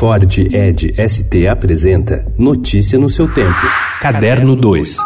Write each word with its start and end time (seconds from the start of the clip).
Ford 0.00 0.38
Ed 0.38 0.94
ST 0.96 1.46
apresenta 1.46 2.24
Notícia 2.38 2.98
no 2.98 3.10
seu 3.10 3.30
tempo. 3.30 3.60
Caderno 4.00 4.56
2. 4.56 4.96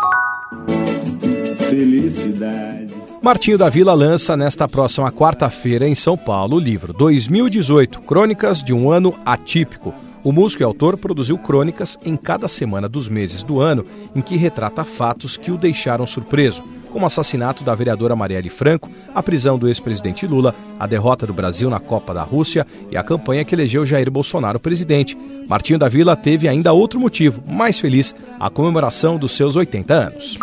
Felicidade. 1.68 2.94
Martinho 3.20 3.58
da 3.58 3.68
Vila 3.68 3.92
lança 3.92 4.36
nesta 4.36 4.68
próxima 4.68 5.10
quarta-feira 5.10 5.88
em 5.88 5.96
São 5.96 6.16
Paulo 6.16 6.58
o 6.58 6.60
livro 6.60 6.92
2018 6.92 8.02
Crônicas 8.02 8.62
de 8.62 8.72
um 8.72 8.88
Ano 8.88 9.12
Atípico. 9.26 9.92
O 10.22 10.30
músico 10.30 10.62
e 10.62 10.64
autor 10.64 10.96
produziu 10.96 11.36
crônicas 11.38 11.98
em 12.04 12.16
cada 12.16 12.46
semana 12.46 12.88
dos 12.88 13.08
meses 13.08 13.42
do 13.42 13.60
ano 13.60 13.84
em 14.14 14.20
que 14.20 14.36
retrata 14.36 14.84
fatos 14.84 15.36
que 15.36 15.50
o 15.50 15.58
deixaram 15.58 16.06
surpreso 16.06 16.62
como 16.94 17.06
o 17.06 17.08
assassinato 17.08 17.64
da 17.64 17.74
vereadora 17.74 18.14
Marielle 18.14 18.48
Franco, 18.48 18.88
a 19.12 19.20
prisão 19.20 19.58
do 19.58 19.66
ex-presidente 19.66 20.28
Lula, 20.28 20.54
a 20.78 20.86
derrota 20.86 21.26
do 21.26 21.34
Brasil 21.34 21.68
na 21.68 21.80
Copa 21.80 22.14
da 22.14 22.22
Rússia 22.22 22.64
e 22.88 22.96
a 22.96 23.02
campanha 23.02 23.44
que 23.44 23.52
elegeu 23.52 23.84
Jair 23.84 24.08
Bolsonaro 24.08 24.60
presidente. 24.60 25.18
Martinho 25.48 25.76
da 25.76 25.88
Vila 25.88 26.14
teve 26.14 26.46
ainda 26.46 26.72
outro 26.72 27.00
motivo, 27.00 27.42
mais 27.48 27.80
feliz, 27.80 28.14
a 28.38 28.48
comemoração 28.48 29.18
dos 29.18 29.32
seus 29.32 29.56
80 29.56 29.92
anos. 29.92 30.38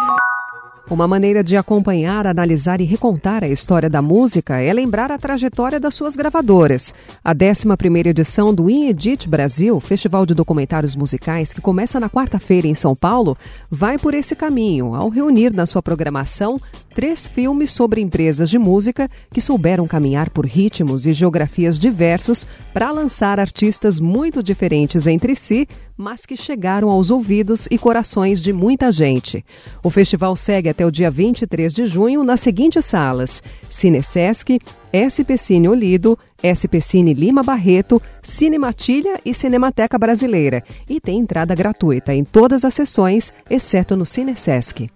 Uma 0.91 1.07
maneira 1.07 1.41
de 1.41 1.55
acompanhar, 1.55 2.27
analisar 2.27 2.81
e 2.81 2.83
recontar 2.83 3.45
a 3.45 3.47
história 3.47 3.89
da 3.89 4.01
música 4.01 4.59
é 4.59 4.73
lembrar 4.73 5.09
a 5.09 5.17
trajetória 5.17 5.79
das 5.79 5.95
suas 5.95 6.17
gravadoras. 6.17 6.93
A 7.23 7.33
11ª 7.33 8.07
edição 8.07 8.53
do 8.53 8.69
Inedit 8.69 9.25
Brasil, 9.29 9.79
festival 9.79 10.25
de 10.25 10.33
documentários 10.33 10.93
musicais 10.93 11.53
que 11.53 11.61
começa 11.61 11.97
na 11.97 12.09
quarta-feira 12.09 12.67
em 12.67 12.75
São 12.75 12.93
Paulo, 12.93 13.37
vai 13.69 13.97
por 13.97 14.13
esse 14.13 14.35
caminho, 14.35 14.93
ao 14.93 15.07
reunir 15.07 15.53
na 15.53 15.65
sua 15.65 15.81
programação 15.81 16.59
três 16.93 17.25
filmes 17.25 17.71
sobre 17.71 18.01
empresas 18.01 18.49
de 18.49 18.59
música 18.59 19.09
que 19.31 19.41
souberam 19.41 19.87
caminhar 19.87 20.29
por 20.29 20.45
ritmos 20.45 21.05
e 21.07 21.13
geografias 21.13 21.79
diversos 21.79 22.45
para 22.73 22.91
lançar 22.91 23.39
artistas 23.39 23.99
muito 23.99 24.43
diferentes 24.43 25.07
entre 25.07 25.35
si, 25.35 25.67
mas 25.97 26.25
que 26.25 26.35
chegaram 26.35 26.89
aos 26.89 27.11
ouvidos 27.11 27.67
e 27.69 27.77
corações 27.77 28.41
de 28.41 28.51
muita 28.51 28.91
gente. 28.91 29.45
O 29.83 29.89
festival 29.89 30.35
segue 30.35 30.69
até 30.69 30.85
o 30.85 30.91
dia 30.91 31.11
23 31.11 31.73
de 31.73 31.85
junho 31.87 32.23
nas 32.23 32.39
seguintes 32.39 32.85
salas: 32.85 33.41
Cinesesc, 33.69 34.59
SP 34.91 35.37
Cine 35.37 35.69
Olido, 35.69 36.17
SP 36.41 36.81
Cine 36.81 37.13
Lima 37.13 37.43
Barreto, 37.43 38.01
Cinematilha 38.21 39.19
e 39.23 39.33
Cinemateca 39.33 39.97
Brasileira. 39.97 40.63
E 40.89 40.99
tem 40.99 41.19
entrada 41.19 41.55
gratuita 41.55 42.13
em 42.13 42.23
todas 42.23 42.65
as 42.65 42.73
sessões, 42.73 43.31
exceto 43.49 43.95
no 43.95 44.05
Cinesesc. 44.05 44.89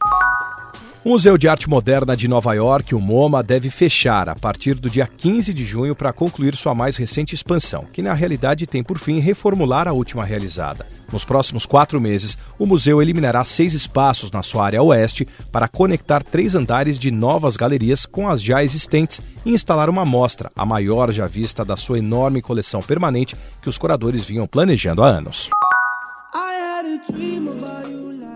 O 1.05 1.09
Museu 1.09 1.37
de 1.37 1.47
Arte 1.47 1.69
Moderna 1.69 2.17
de 2.17 2.27
Nova 2.27 2.51
York, 2.55 2.95
o 2.95 2.99
MoMA, 2.99 3.43
deve 3.43 3.69
fechar 3.69 4.27
a 4.27 4.33
partir 4.33 4.73
do 4.73 4.89
dia 4.89 5.05
15 5.05 5.53
de 5.53 5.63
junho 5.63 5.95
para 5.95 6.11
concluir 6.11 6.55
sua 6.55 6.73
mais 6.73 6.97
recente 6.97 7.35
expansão, 7.35 7.85
que 7.93 8.01
na 8.01 8.15
realidade 8.15 8.65
tem 8.65 8.83
por 8.83 8.97
fim 8.97 9.19
reformular 9.19 9.87
a 9.87 9.93
última 9.93 10.25
realizada. 10.25 10.87
Nos 11.13 11.23
próximos 11.23 11.63
quatro 11.63 12.01
meses, 12.01 12.35
o 12.57 12.65
museu 12.65 13.03
eliminará 13.03 13.45
seis 13.45 13.75
espaços 13.75 14.31
na 14.31 14.41
sua 14.41 14.65
área 14.65 14.81
oeste 14.81 15.27
para 15.51 15.67
conectar 15.67 16.23
três 16.23 16.55
andares 16.55 16.97
de 16.97 17.11
novas 17.11 17.55
galerias 17.55 18.07
com 18.07 18.27
as 18.27 18.41
já 18.41 18.63
existentes 18.63 19.21
e 19.45 19.51
instalar 19.51 19.91
uma 19.91 20.05
mostra, 20.05 20.51
a 20.55 20.65
maior 20.65 21.11
já 21.11 21.27
vista 21.27 21.63
da 21.63 21.77
sua 21.77 21.99
enorme 21.99 22.41
coleção 22.41 22.79
permanente 22.79 23.35
que 23.61 23.69
os 23.69 23.77
curadores 23.77 24.25
vinham 24.25 24.47
planejando 24.47 25.03
há 25.03 25.07
anos. 25.09 25.51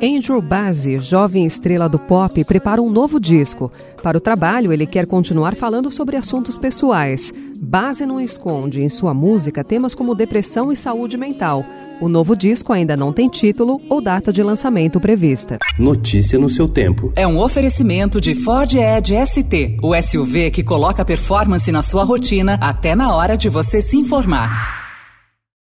Andrew 0.02 0.42
Bazzi, 0.42 0.98
jovem 0.98 1.46
estrela 1.46 1.90
do 1.90 2.00
pop, 2.00 2.42
prepara 2.46 2.82
um 2.82 2.90
novo 2.90 3.20
disco. 3.20 3.70
Para 4.02 4.18
o 4.18 4.22
trabalho, 4.22 4.72
ele 4.72 4.86
quer 4.86 5.06
continuar 5.06 5.56
falando 5.56 5.92
sobre 5.92 6.16
assuntos 6.16 6.58
pessoais. 6.58 7.34
Bazzi 7.60 8.06
não 8.06 8.20
esconde 8.20 8.82
em 8.82 8.88
sua 8.88 9.14
música 9.14 9.62
temas 9.62 9.94
como 9.94 10.16
depressão 10.16 10.72
e 10.72 10.76
saúde 10.76 11.18
mental. 11.18 11.66
O 12.00 12.08
novo 12.08 12.34
disco 12.34 12.72
ainda 12.72 12.96
não 12.96 13.12
tem 13.12 13.28
título 13.28 13.82
ou 13.90 14.02
data 14.02 14.32
de 14.32 14.42
lançamento 14.42 15.02
prevista. 15.02 15.60
Notícia 15.78 16.40
no 16.40 16.50
seu 16.50 16.70
tempo. 16.70 17.12
É 17.14 17.28
um 17.28 17.38
oferecimento 17.38 18.22
de 18.22 18.34
Ford 18.34 18.74
Edge 18.74 19.14
ST, 19.26 19.78
o 19.84 19.94
SUV 20.02 20.50
que 20.50 20.64
coloca 20.64 21.04
performance 21.04 21.70
na 21.74 21.82
sua 21.82 22.06
rotina 22.06 22.58
até 22.62 22.96
na 22.96 23.14
hora 23.14 23.36
de 23.36 23.50
você 23.50 23.82
se 23.82 23.98
informar. 23.98 24.79